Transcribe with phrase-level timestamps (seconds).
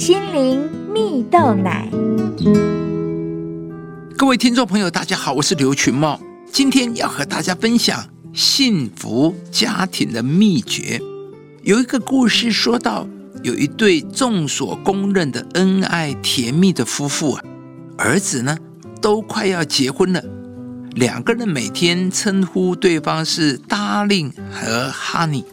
[0.00, 1.86] 心灵蜜豆奶。
[4.16, 6.18] 各位听众朋友，大家好，我是刘群茂，
[6.50, 8.02] 今天要和大家分享
[8.32, 10.98] 幸福家庭的秘诀。
[11.64, 13.06] 有一个故事说到，
[13.42, 17.44] 有一对众所公认的恩爱甜蜜的夫妇啊，
[17.98, 18.56] 儿子呢
[19.02, 20.24] 都快要结婚了，
[20.92, 25.44] 两个人每天称呼对方是 Darling 和 Honey。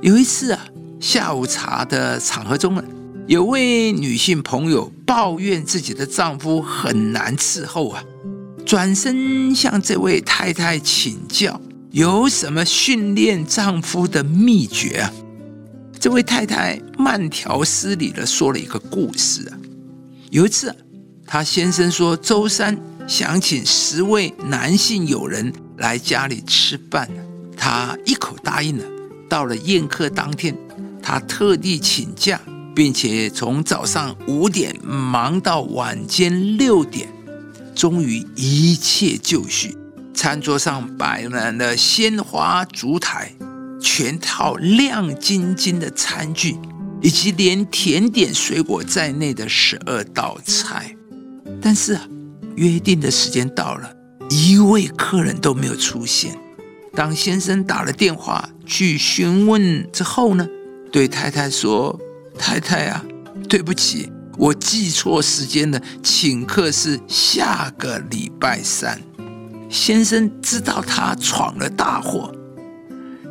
[0.00, 0.60] 有一次啊，
[0.98, 2.84] 下午茶的场合中啊，
[3.28, 8.02] 有位女性朋友抱怨自己的丈夫很难伺候啊，
[8.66, 11.60] 转身向这位太太请教
[11.92, 15.12] 有什么训练丈夫的秘诀啊？
[16.00, 19.56] 这位太太慢条斯理的说了一个故事啊，
[20.30, 20.74] 有一次，
[21.24, 22.76] 她先生说周三
[23.06, 27.08] 想请十位男性友人来家里吃饭，
[27.56, 28.84] 她一口答应了。
[29.28, 30.54] 到了宴客当天，
[31.00, 32.40] 她特地请假，
[32.74, 37.08] 并且从早上五点忙到晚间六点，
[37.74, 39.76] 终于一切就绪。
[40.14, 43.32] 餐桌上摆满了鲜花、烛台，
[43.80, 46.56] 全套亮晶晶的餐具，
[47.00, 50.94] 以及连甜点、水果在内的十二道菜。
[51.60, 52.06] 但是啊，
[52.56, 53.92] 约定的时间到了，
[54.30, 56.38] 一位客人都没有出现。
[56.94, 60.46] 当先生打了电话去询问之后呢，
[60.92, 61.98] 对太太说
[62.38, 63.04] ：“太太啊，
[63.48, 69.00] 对不起，我记错时间了，请客是下个礼拜三。”
[69.70, 72.30] 先生知道他闯了大祸，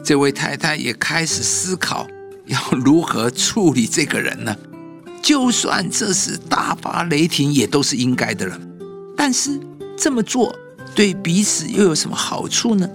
[0.04, 2.08] 这位太太也开始思考
[2.48, 4.56] 要如何处理这个人呢？
[5.22, 8.60] 就算这是大发雷霆，也都是应该的了。
[9.16, 9.60] 但是
[9.96, 10.56] 这么做
[10.96, 12.90] 对彼此又有什么好处呢？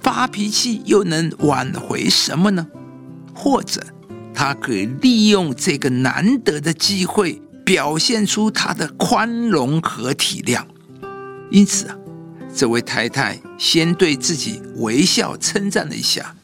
[0.00, 2.64] 发脾气又能挽回什么呢？
[3.34, 3.84] 或者，
[4.34, 10.64] 他可以利用这个难得的机会，表现出他的宽容和体谅。
[11.50, 11.96] 因此啊，
[12.54, 16.34] 这位太太先对自己微笑称赞了一下，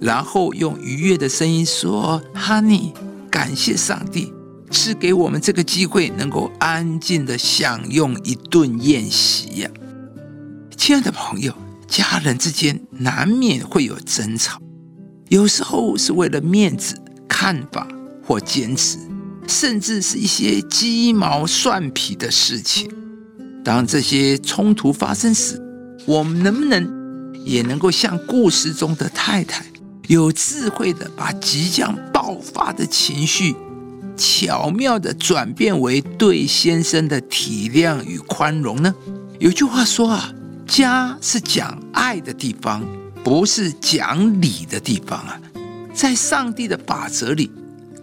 [0.00, 2.92] 然后用愉悦的声音说：“Honey，
[3.30, 4.32] 感谢上帝
[4.70, 9.70] 赐给我们这个机会，能够安静的享用一顿宴席呀，
[10.76, 11.54] 亲爱的朋友。”
[11.86, 14.58] 家人之间难免会有争吵，
[15.28, 17.00] 有时候是为了面子、
[17.44, 17.86] 看法
[18.26, 18.96] 或坚持，
[19.46, 22.90] 甚至是一些鸡毛蒜皮的事情。
[23.62, 25.60] 当这些冲突发生时，
[26.06, 29.62] 我们能不能也能够像故事中的太太，
[30.06, 33.54] 有智慧的把即将爆发的情绪，
[34.16, 38.94] 巧妙的转变为对先生的体谅与宽容呢？
[39.38, 40.32] 有句话说啊。
[40.66, 42.82] 家是讲爱的地方，
[43.22, 45.38] 不是讲理的地方啊！
[45.94, 47.50] 在上帝的法则里，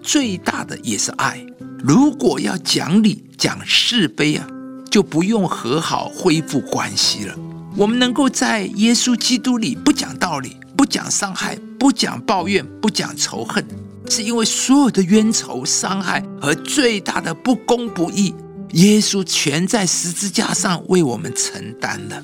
[0.01, 1.45] 最大的也是爱。
[1.83, 4.47] 如果要讲理、讲是非啊，
[4.89, 7.35] 就不用和好、恢复关系了。
[7.75, 13.65] 我们能够在耶稣基督里不讲道理、不讲伤害、不讲抱怨、不讲仇恨，
[14.09, 18.33] 是因为所有的冤仇、伤害和最大的不公不义，
[18.73, 22.23] 耶稣全在十字架上为我们承担了。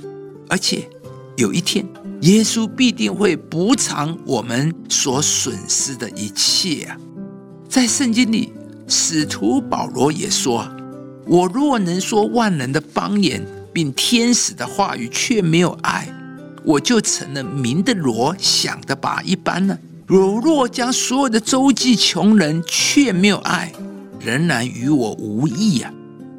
[0.49, 0.89] 而且
[1.37, 1.85] 有一天，
[2.21, 6.97] 耶稣必定会补偿我们所损失的一切啊！
[7.69, 8.51] 在圣经里，
[8.87, 10.67] 使徒保罗也说
[11.27, 16.11] ：“我若能说万人的方言，并天使的话语，却没有爱，
[16.63, 19.77] 我就成了明的罗，想的把一般呢。
[20.09, 23.71] 我若将所有的周济穷人，却没有爱，
[24.19, 25.93] 仍然与我无益呀。”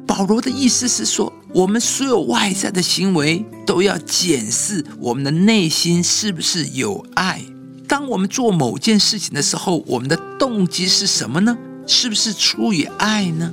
[0.05, 1.31] 保罗的意思是说。
[1.51, 7.41] 我们所有外在的行为都要检视我们的内心是不是有爱。
[7.87, 11.57] 当我们做某件事情的时候，我们的动机是什么呢？
[11.87, 13.51] 是不是出于爱呢？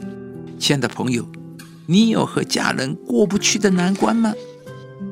[0.59, 1.27] 亲爱的朋友，
[1.87, 4.35] 你有和家人过不去的难关吗？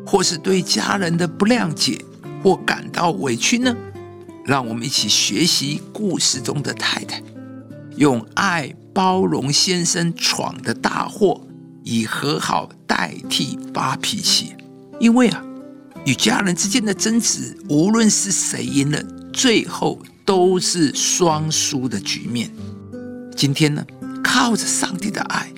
[0.06, 1.98] 或是对家人的不谅解
[2.42, 3.74] 或感到委屈呢？
[4.44, 7.22] 让我们一起学习故事中的太太，
[7.96, 11.40] 用爱包容先生闯的大祸。
[11.84, 14.54] 以和好代替发脾气，
[14.98, 15.44] 因为啊，
[16.06, 19.00] 与家人之间的争执，无论是谁赢了，
[19.34, 22.50] 最后都是双输的局面。
[23.36, 23.84] 今天呢，
[24.22, 25.52] 靠着上帝的爱，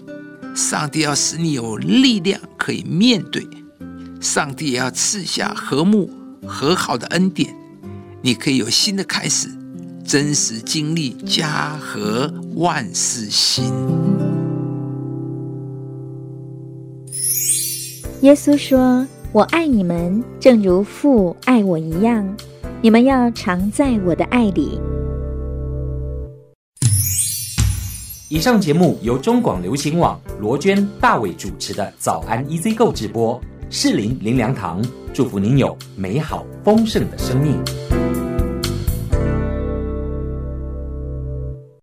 [0.54, 3.46] 上帝要使你有力量可以面对，
[4.20, 6.10] 上帝也要赐下和睦
[6.44, 7.54] 和好的恩典，
[8.20, 9.48] 你可以有新的开始，
[10.04, 14.05] 真实经历家和万事兴。
[18.26, 22.26] 耶稣说：“我爱你们，正如父爱我一样。
[22.82, 24.80] 你们要常在我的爱里。”
[28.28, 33.40] 以上节目由中广流行网罗娟、大伟主持的《早安 EZ 购》直播，
[33.70, 34.84] 适林林良堂
[35.14, 37.85] 祝福您有美好丰盛的生命。